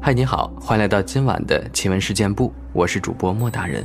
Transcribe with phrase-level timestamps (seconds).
[0.00, 3.84] 嗨，你好，欢迎来到今晚的奇闻事件部，我是主播莫大人。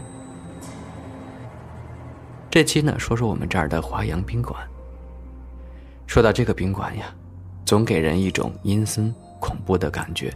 [2.51, 4.55] 这期呢，说说我们这儿的华阳宾馆。
[6.05, 7.05] 说到这个宾馆呀，
[7.65, 10.31] 总给人一种阴森恐怖的感觉。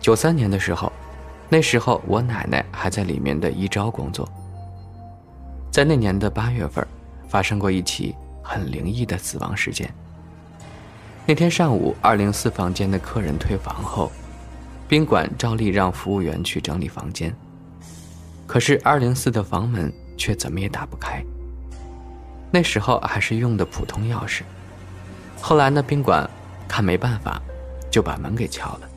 [0.00, 0.92] 九三年的时候，
[1.48, 4.28] 那时候我奶奶还在里面的一招工作。
[5.72, 6.86] 在那年的八月份，
[7.26, 8.14] 发生过一起
[8.52, 9.90] 很灵异的死亡事件。
[11.24, 14.12] 那天上午，二零四房间的客人退房后，
[14.86, 17.34] 宾馆照例让服务员去整理房间。
[18.46, 21.24] 可是二零四的房门却怎么也打不开。
[22.50, 24.42] 那时候还是用的普通钥匙。
[25.40, 26.28] 后来呢，宾馆
[26.68, 27.40] 看没办法，
[27.90, 28.88] 就把门给敲了，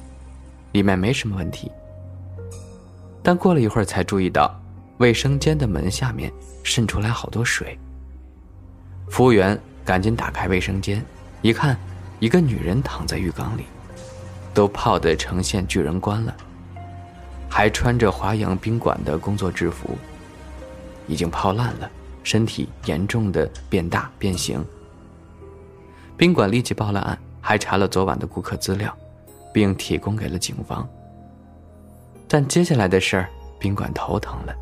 [0.73, 1.71] 里面没什么问题。
[3.23, 4.53] 但过了一会儿才注意到，
[4.97, 6.29] 卫生间的门下面
[6.63, 7.79] 渗出来好多水。
[9.15, 11.01] 服务员赶紧打开卫生间，
[11.41, 11.77] 一看。
[12.19, 13.63] 一个女人躺在浴缸里，
[14.53, 16.35] 都泡得呈现巨人观了，
[17.49, 19.97] 还穿着华阳宾馆的工作制服，
[21.07, 21.89] 已经泡烂了，
[22.23, 24.61] 身体严重的变大变形。
[26.17, 28.93] 宾馆立即报了案，还查了昨晚的顾客资料，
[29.53, 30.85] 并提供给了警方。
[32.27, 33.29] 但接下来的事儿，
[33.59, 34.53] 宾馆头疼了。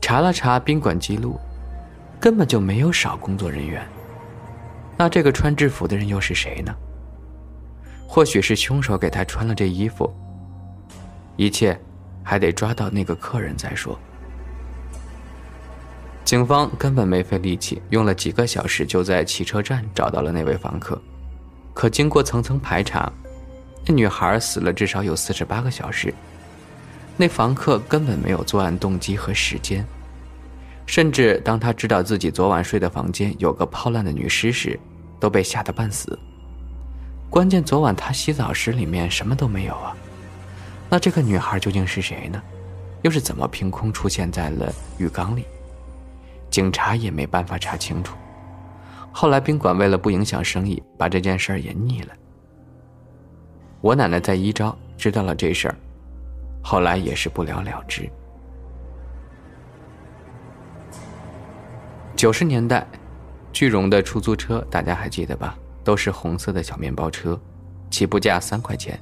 [0.00, 1.38] 查了查宾馆记录，
[2.20, 3.86] 根本就没有少工作人员。
[4.96, 6.74] 那这个穿制服的人又是谁呢？
[8.06, 10.12] 或许是凶手给他穿了这衣服。
[11.36, 11.78] 一切
[12.24, 13.96] 还得抓到那个客人再说。
[16.24, 21.00] 警方根本没费力气，用了几个小时就在汽车站找到了那位房客。
[21.72, 23.10] 可经过层层排查，
[23.86, 26.12] 那女孩死了至少有四十八个小时。
[27.16, 29.86] 那房客根本没有作案动机和时间。
[30.88, 34.80] 甚至当他知道自己昨晚睡的房间有个泡烂的女尸时，
[35.20, 36.18] 都被吓得半死。
[37.28, 39.94] 关键昨晚他洗澡时里面什么都没有啊，
[40.88, 42.42] 那这个女孩究竟是谁呢？
[43.02, 45.44] 又是怎么凭空出现在了浴缸里？
[46.48, 48.16] 警察也没办法查清楚。
[49.12, 52.14] 后来宾馆为了不影响生意，把这件事儿也匿了。
[53.82, 55.76] 我奶奶在一招知道了这事儿，
[56.62, 58.08] 后来也是不了了之。
[62.18, 62.84] 九十年代，
[63.52, 65.56] 巨荣的出租车大家还记得吧？
[65.84, 67.40] 都是红色的小面包车，
[67.92, 68.98] 起步价三块钱。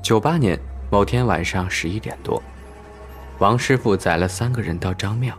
[0.00, 0.56] 九八年
[0.92, 2.40] 某天晚上十一点多，
[3.40, 5.36] 王师傅载了三个人到张庙。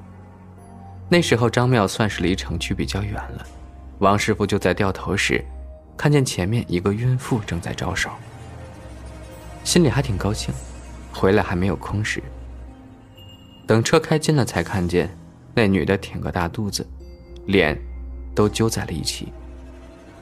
[1.07, 3.45] 那时候张庙算是离城区比较远了，
[3.99, 5.41] 王师傅就在掉头时，
[5.95, 8.09] 看见前面一个孕妇正在招手，
[9.63, 10.53] 心里还挺高兴，
[11.13, 12.21] 回来还没有空时。
[13.65, 15.09] 等车开近了，才看见。
[15.53, 16.87] 那女的挺个大肚子，
[17.45, 17.77] 脸
[18.33, 19.33] 都揪在了一起，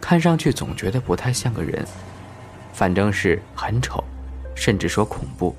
[0.01, 1.85] 看上去总觉得不太像个人，
[2.73, 4.03] 反正是很丑，
[4.55, 5.55] 甚至说恐怖。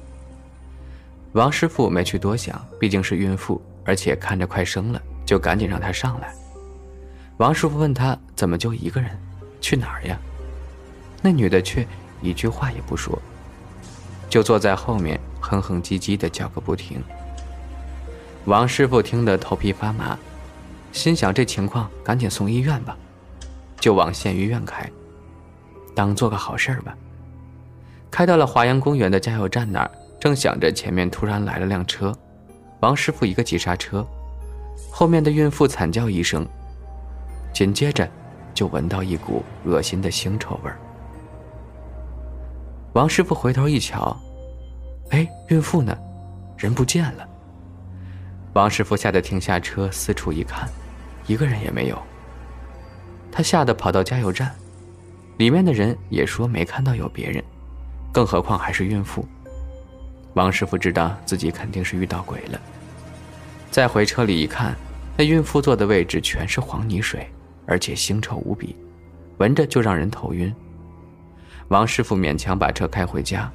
[1.32, 6.34] 王师傅没去多想，毕竟是孕妇，而且看着快生了，就赶紧让她上来。
[7.36, 9.10] 王师傅问她怎么就一个人，
[9.60, 10.18] 去哪儿呀？
[11.22, 11.86] 那女的却
[12.22, 13.16] 一句话也不说，
[14.30, 17.02] 就坐在后面哼哼唧唧的叫个不停。
[18.44, 20.18] 王师傅听得头皮发麻，
[20.92, 22.96] 心想这情况赶紧送医院吧，
[23.78, 24.90] 就往县医院开，
[25.94, 26.96] 当做个好事儿吧。
[28.10, 32.16] 开到了华阳公园的加油站那儿，正想着，前面突然来了辆车，
[32.80, 34.06] 王师傅一个急刹车，
[34.90, 36.46] 后面的孕妇惨叫一声，
[37.52, 38.08] 紧接着
[38.54, 40.78] 就闻到一股恶心的腥臭味儿。
[42.94, 44.16] 王师傅回头一瞧，
[45.10, 45.94] 哎，孕妇呢？
[46.56, 47.27] 人不见了。
[48.58, 50.68] 王师傅吓得停下车，四处一看，
[51.28, 52.02] 一个人也没有。
[53.30, 54.52] 他吓得跑到加油站，
[55.36, 57.40] 里面的人也说没看到有别人，
[58.12, 59.24] 更何况还是孕妇。
[60.34, 62.60] 王师傅知道自己肯定是遇到鬼了。
[63.70, 64.74] 再回车里一看，
[65.16, 67.30] 那孕妇坐的位置全是黄泥水，
[67.64, 68.74] 而且腥臭无比，
[69.36, 70.52] 闻着就让人头晕。
[71.68, 73.48] 王师傅勉强把车开回家，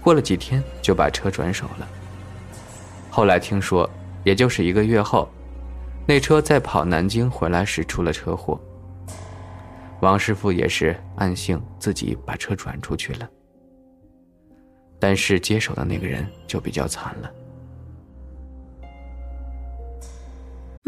[0.00, 1.88] 过了几天就把车转手了。
[3.10, 3.90] 后来听说。
[4.24, 5.28] 也就是一个月后，
[6.06, 8.60] 那车在跑南京回来时出了车祸。
[10.00, 13.28] 王师傅也是暗幸自己把车转出去了，
[14.98, 17.30] 但是接手的那个人就比较惨了。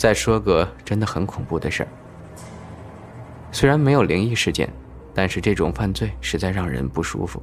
[0.00, 1.88] 再说个真的很恐怖的事儿。
[3.52, 4.66] 虽然没有灵异事件，
[5.12, 7.42] 但是这种犯罪实在让人不舒服。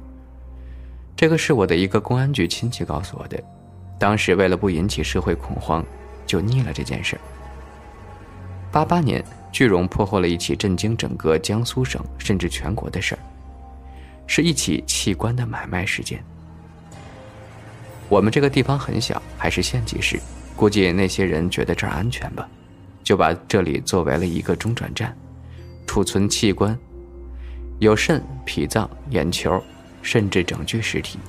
[1.14, 3.40] 这个是我的一个公安局亲戚告诉我的，
[3.96, 5.84] 当时为了不引起社会恐慌，
[6.26, 7.16] 就逆了这件事。
[8.72, 13.18] 八八年，句容破获了一起震惊整个江苏省甚至全国的事儿，
[14.26, 16.20] 是一起器官的买卖事件。
[18.08, 20.18] 我们这个地方很小，还是县级市。
[20.58, 22.48] 估计那些人觉得这儿安全吧，
[23.04, 25.16] 就把这里作为了一个中转站，
[25.86, 26.76] 储存器官，
[27.78, 29.62] 有肾、脾脏、眼球，
[30.02, 31.20] 甚至整具尸体，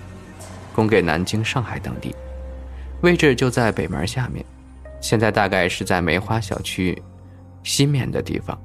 [0.73, 2.15] 供给南京、上海等地。
[3.01, 4.43] 位置就在北门下面，
[4.99, 6.99] 现在大概是在梅花小区
[7.61, 8.59] 西面的地方。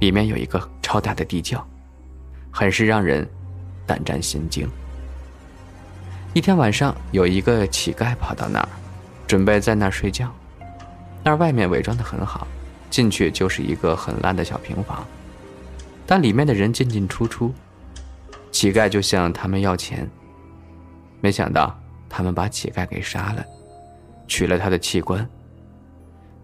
[0.00, 1.64] 里面有一个超大的地窖，
[2.50, 3.24] 很是让人
[3.86, 4.68] 胆战心惊。
[6.34, 8.68] 一天晚上，有一个乞丐跑到那儿。
[9.30, 10.28] 准备在那儿睡觉，
[11.22, 12.48] 那儿外面伪装的很好，
[12.90, 15.06] 进去就是一个很烂的小平房，
[16.04, 17.54] 但里面的人进进出出，
[18.50, 20.10] 乞丐就向他们要钱。
[21.20, 21.78] 没想到
[22.08, 23.44] 他们把乞丐给杀了，
[24.26, 25.24] 取了他的器官。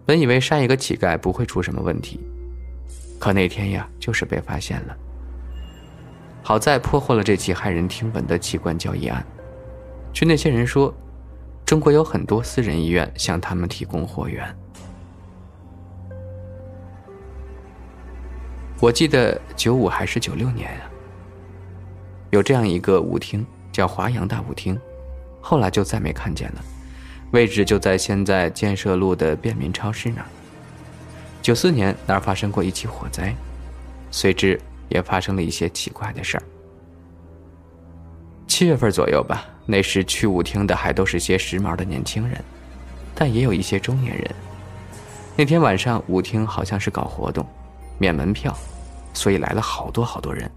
[0.05, 2.21] 本以为杀一个乞丐不会出什么问题，
[3.19, 4.95] 可那天呀，就是被发现了。
[6.41, 9.21] 好在破获了这起骇人听闻的器官交易案，
[10.13, 10.95] 据那些人说。
[11.67, 14.57] 中国有很多私人医院向他们提供货源。
[18.79, 20.89] 我记得九五还是九六年啊，
[22.29, 24.79] 有这样一个舞厅叫华阳大舞厅，
[25.41, 26.63] 后来就再没看见了，
[27.31, 30.27] 位置就在现在建设路的便民超市那儿。
[31.41, 33.35] 九四年那儿发生过一起火灾，
[34.09, 36.43] 随之也发生了一些奇怪的事儿。
[38.57, 42.43] 七月份左右吧，那时去舞厅的还都是些时髦的年轻人，
[43.13, 44.35] 但也有一些中年人。
[45.35, 47.45] 那天晚上舞厅好像是搞活动，
[47.99, 48.51] 免门票，
[49.13, 50.49] 所以来了好多好多人，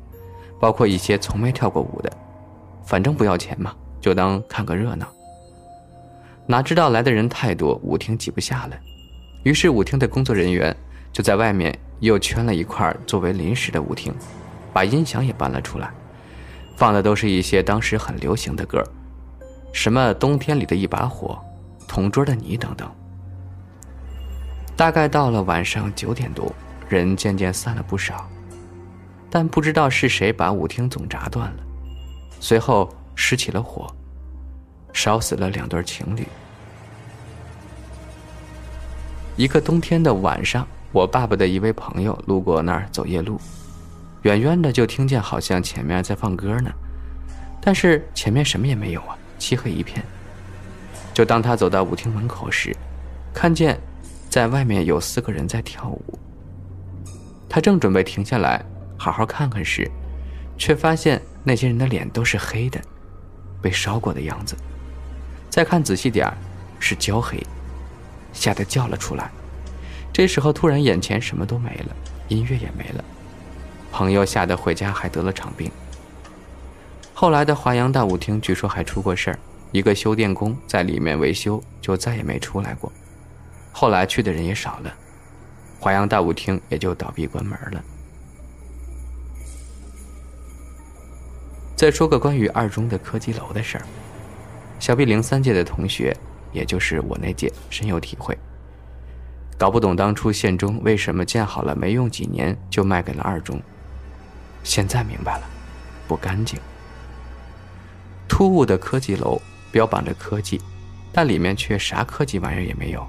[0.58, 2.10] 包括一些从没跳过舞的，
[2.86, 5.06] 反正不要钱嘛，就当看个热闹。
[6.46, 8.76] 哪知道来的人太多，舞厅挤不下了，
[9.42, 10.74] 于是舞厅的工作人员
[11.12, 14.10] 就在外面又圈了一块作为临时的舞厅，
[14.72, 15.90] 把音响也搬了出来。
[16.80, 18.82] 放的都是一些当时很流行的歌，
[19.70, 21.38] 什么《冬天里的一把火》
[21.86, 22.90] 《同桌的你》等等。
[24.78, 26.50] 大概到了晚上九点多，
[26.88, 28.26] 人渐渐散了不少，
[29.28, 31.62] 但不知道是谁把舞厅总闸断了，
[32.40, 33.86] 随后失起了火，
[34.94, 36.26] 烧死了两对情侣。
[39.36, 43.38] 一个冬天的晚上，我爸爸的一位朋友路过那儿走夜路。
[44.22, 46.70] 远远的就听见，好像前面在放歌呢，
[47.60, 50.04] 但是前面什么也没有啊，漆黑一片。
[51.14, 52.76] 就当他走到舞厅门口时，
[53.32, 53.78] 看见
[54.28, 56.18] 在外面有四个人在跳舞。
[57.48, 58.64] 他正准备停下来
[58.96, 59.90] 好好看看时，
[60.56, 62.80] 却发现那些人的脸都是黑的，
[63.60, 64.54] 被烧过的样子。
[65.48, 66.32] 再看仔细点，
[66.78, 67.44] 是焦黑，
[68.32, 69.30] 吓得叫了出来。
[70.12, 71.96] 这时候突然眼前什么都没了，
[72.28, 73.04] 音乐也没了。
[73.92, 75.70] 朋友吓得回家还得了场病。
[77.12, 79.38] 后来的华阳大舞厅据说还出过事儿，
[79.72, 82.90] 一个修电工在里面维修就再也没出来过。
[83.72, 84.94] 后来去的人也少了，
[85.78, 87.84] 华阳大舞厅也就倒闭关门了。
[91.76, 93.84] 再说个关于二中的科技楼的事儿，
[94.78, 96.16] 小 B 零三届的同学，
[96.52, 98.36] 也就是我那届，深有体会。
[99.58, 103.60] 搞不懂当初县中为什么建好了没用几年就卖给了二中。
[104.62, 105.48] 现在明白了，
[106.06, 106.58] 不干净。
[108.28, 109.40] 突兀的科技楼
[109.72, 110.60] 标榜着科技，
[111.12, 113.06] 但里面却啥科技玩意儿也没有。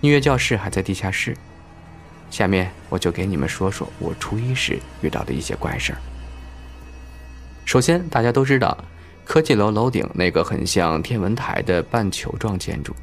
[0.00, 1.36] 音乐教室还在地下室。
[2.30, 5.98] 下面我就给你们说说我初一时遇到的一些怪事儿。
[7.66, 8.76] 首先，大家都知道，
[9.24, 12.96] 科技楼楼顶那个很像天文台的半球状建筑，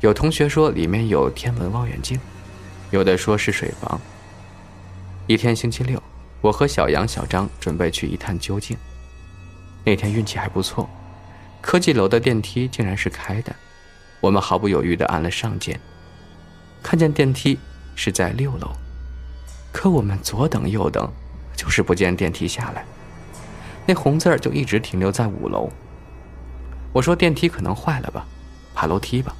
[0.00, 2.18] 有同学说里面有天文望远镜，
[2.92, 4.00] 有的说是水房。
[5.26, 5.99] 一天星期六。
[6.40, 8.76] 我和小杨、小张准备去一探究竟。
[9.84, 10.88] 那天运气还不错，
[11.60, 13.54] 科技楼的电梯竟然是开的。
[14.20, 15.80] 我们毫不犹豫地按了上键，
[16.82, 17.58] 看见电梯
[17.94, 18.70] 是在六楼，
[19.72, 21.10] 可我们左等右等，
[21.56, 22.84] 就是不见电梯下来。
[23.86, 25.70] 那红字儿就一直停留在五楼。
[26.92, 28.26] 我说电梯可能坏了吧，
[28.74, 29.34] 爬楼梯吧。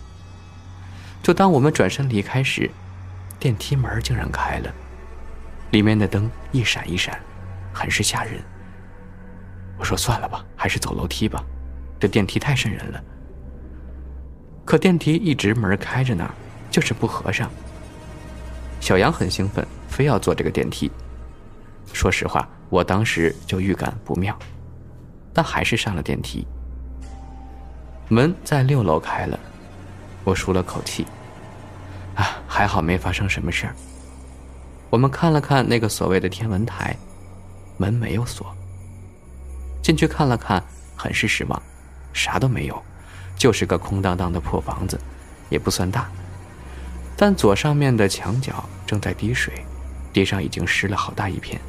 [1.23, 2.71] 就当我们转身离开时，
[3.38, 4.73] 电梯门竟然开了，
[5.71, 7.19] 里面的灯一闪一闪，
[7.73, 8.41] 很是吓人。
[9.79, 11.45] 我说算了吧，还是走楼梯吧，
[11.99, 13.03] 这电梯太瘆人了。
[14.65, 16.29] 可电梯一直门开着呢，
[16.71, 17.50] 就是不合上。
[18.81, 20.91] 小杨很兴奋，非要坐这个电梯。
[21.93, 24.39] 说实话，我当时就预感不妙，
[25.33, 26.47] 但还是上了电梯。
[28.09, 29.39] 门在六楼开了，
[30.25, 31.07] 我舒了口气。
[32.17, 33.75] 啊，还好没发生什么事儿。
[34.90, 36.97] 我们看了看那个所谓的天文台，
[37.78, 38.54] 门没有锁。
[39.80, 40.62] 进去看了看，
[40.97, 41.62] 很是失望，
[42.12, 42.82] 啥都没有，
[43.37, 45.00] 就是个空荡荡的破房子，
[45.49, 46.11] 也不算大。
[47.16, 49.64] 但左上面的墙角正在滴水，
[50.12, 51.61] 地上已经湿了好大一片，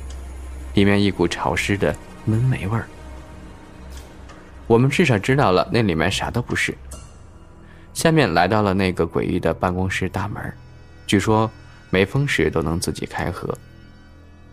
[0.74, 2.88] 里面一股潮湿的闷霉味儿。
[4.66, 6.76] 我们至少知道了那里面啥都不是。
[7.94, 10.42] 下面来到了那个诡异的办公室大门，
[11.06, 11.50] 据说
[11.92, 13.56] 没风时都能自己开合，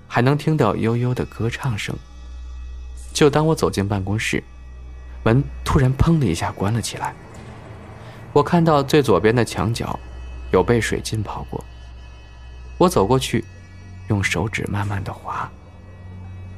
[0.07, 1.97] 还能听到悠悠的歌唱声。
[3.14, 4.42] 就当我走进办公室，
[5.25, 7.14] 门突然砰的一下关了起来。
[8.33, 9.99] 我看到最左边的墙角
[10.52, 11.64] 有被水浸泡过，
[12.76, 13.45] 我走过去，
[14.09, 15.50] 用手指慢慢的划，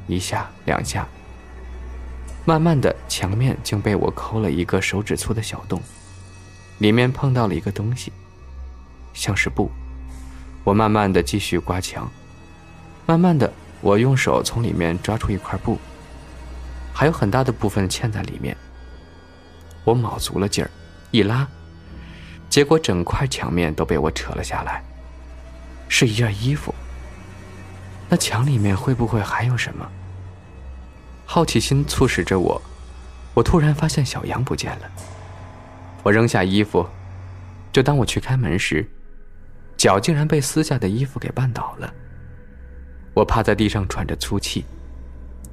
[0.06, 1.06] 一下两下，
[2.44, 5.80] 慢慢的墙面竟被我抠了一个手指粗的小洞。
[6.78, 8.10] 里面碰到了一个东西，
[9.12, 9.70] 像是布。
[10.62, 12.10] 我慢慢的继续刮墙，
[13.06, 13.50] 慢慢的，
[13.80, 15.78] 我用手从里面抓出一块布，
[16.92, 18.56] 还有很大的部分嵌在里面。
[19.84, 20.70] 我卯足了劲儿，
[21.10, 21.48] 一拉，
[22.48, 24.84] 结果整块墙面都被我扯了下来，
[25.88, 26.74] 是一件衣服。
[28.08, 29.88] 那墙里面会不会还有什么？
[31.24, 32.60] 好奇心促使着我，
[33.32, 34.90] 我突然发现小杨不见了。
[36.02, 36.86] 我扔下衣服，
[37.72, 38.86] 就当我去开门时，
[39.80, 41.90] 脚竟然被撕下的衣服给绊倒了。
[43.14, 44.62] 我趴在地上喘着粗气，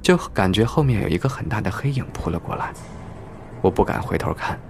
[0.02, 2.70] 就感觉后面有一个很大的黑影扑了过来。
[3.62, 4.60] 我不敢回头看，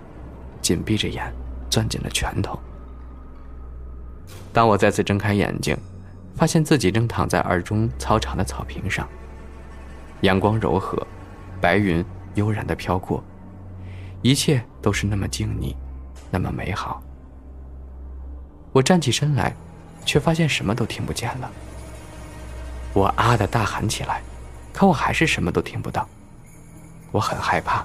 [0.62, 1.34] 紧闭着眼，
[1.68, 2.56] 攥紧了拳头。
[4.52, 5.76] 当我再次睁开眼睛，
[6.36, 9.08] 发现自己正躺在二中操场的草坪上，
[10.20, 11.04] 阳光柔和，
[11.60, 12.04] 白云
[12.36, 13.24] 悠然的飘过。
[14.22, 15.74] 一切都是那么静谧，
[16.30, 17.02] 那么美好。
[18.72, 19.54] 我站起身来，
[20.04, 21.50] 却发现什么都听不见了。
[22.92, 24.22] 我啊的大喊起来，
[24.72, 26.08] 可我还是什么都听不到。
[27.10, 27.84] 我很害怕，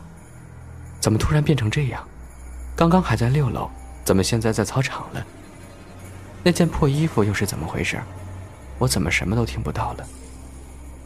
[1.00, 2.06] 怎么突然变成这样？
[2.75, 3.70] 刚刚还在六楼，
[4.04, 5.25] 怎么现在在操场了？
[6.44, 8.02] 那件破衣服又是怎么回事？
[8.80, 10.06] 我怎么什么都听不到了？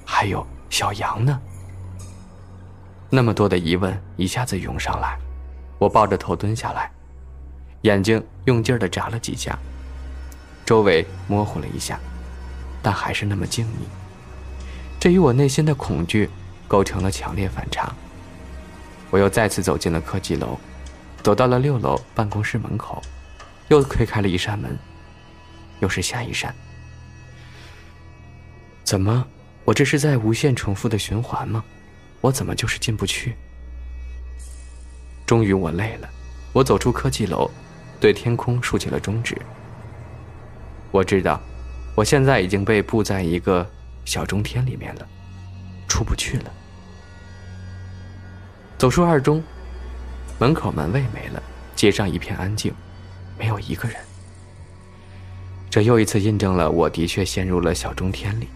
[0.05, 1.39] 还有小杨呢？
[3.09, 5.17] 那么多的疑问一下子涌上来，
[5.77, 6.91] 我抱着头蹲下来，
[7.87, 9.57] 眼睛用劲儿的眨了几下，
[10.65, 11.97] 周围模糊了一下，
[12.81, 13.69] 但还是那么静谧。
[14.99, 16.29] 这与我内心的恐惧
[16.67, 17.89] 构成了强烈反差。
[19.09, 20.59] 我又再次走进了科技楼，
[21.23, 23.01] 走到了六楼办公室门口，
[23.69, 24.77] 又推开了一扇门，
[25.79, 26.53] 又是下一扇。
[28.83, 29.25] 怎么，
[29.63, 31.63] 我这是在无限重复的循环吗？
[32.19, 33.33] 我怎么就是进不去？
[35.25, 36.09] 终于我累了，
[36.51, 37.49] 我走出科技楼，
[37.99, 39.37] 对天空竖起了中指。
[40.91, 41.41] 我知道，
[41.95, 43.67] 我现在已经被布在一个
[44.05, 45.07] 小中天里面了，
[45.87, 46.51] 出不去了。
[48.77, 49.43] 走出二中，
[50.39, 51.41] 门口门卫没了，
[51.75, 52.73] 街上一片安静，
[53.37, 53.97] 没有一个人。
[55.69, 58.47] 这又一次印证了我的确陷入了小中天里。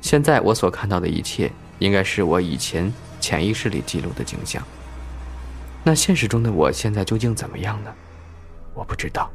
[0.00, 1.50] 现在我所看到的一切。
[1.78, 4.62] 应该是我以前潜意识里记录的景象。
[5.82, 7.92] 那现实中的我现在究竟怎么样呢？
[8.74, 9.30] 我不知道。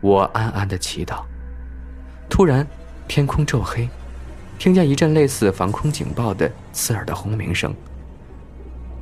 [0.00, 1.22] 我暗暗的祈祷。
[2.28, 2.66] 突然，
[3.06, 3.88] 天空骤黑，
[4.58, 7.74] 听见一阵类似防空警报的刺耳的轰鸣声。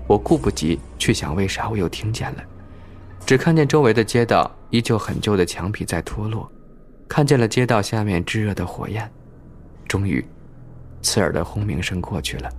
[0.07, 2.43] 我顾不及去想为啥我又听见了，
[3.25, 6.51] 只看见周围的街道依旧很旧的墙皮在脱落，
[7.09, 9.11] 看见了街道下面炙热的火焰。
[9.87, 10.25] 终于。
[11.03, 12.51] 刺耳的轰鸣声过去了，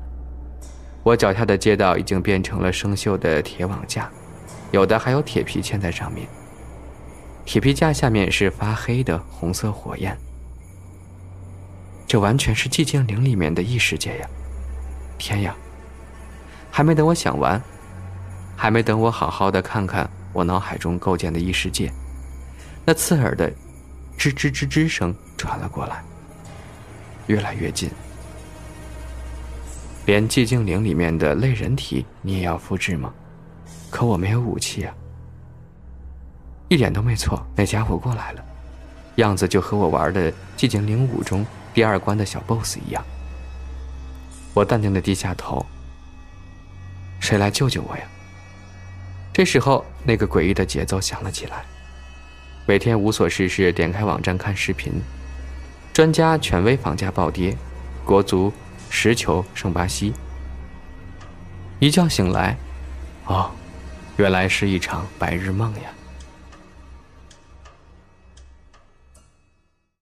[1.04, 4.10] 我脚下的街道已经变成了生锈的铁网架，
[4.72, 6.28] 有的还有铁皮嵌在上面。
[7.46, 10.18] 铁皮架下面是发黑的红色火焰，
[12.08, 14.30] 这完全是寂静岭里面的异世界呀！
[15.18, 15.56] 天呀！
[16.70, 17.62] 还没等我想完，
[18.56, 21.92] 还没等我好好的看看我脑海中构建的异世界，
[22.86, 23.52] 那刺耳的
[24.18, 26.02] 吱吱吱吱声传了过来，
[27.28, 27.90] 越来越近。
[30.06, 33.14] 连寂静岭里面的类人体你也要复制吗？
[33.92, 34.94] 可我没有武器啊！
[36.70, 38.44] 一点都没错，那家伙过来了，
[39.18, 43.04] 样子就和我玩的寂静岭五中第二关的小 BOSS 一样。
[44.54, 45.64] 我淡定的低下头。
[47.20, 48.04] 谁来救救我呀？
[49.34, 51.64] 这时候，那个诡异的节奏响了起来。
[52.66, 54.94] 每天无所事事，点开网站看视频，
[55.94, 57.56] 专家权威房价暴跌，
[58.06, 58.52] 国足
[58.90, 60.14] 十球胜巴西。
[61.80, 62.56] 一觉醒来，
[63.26, 63.52] 哦，
[64.18, 65.90] 原来是一场白日梦呀。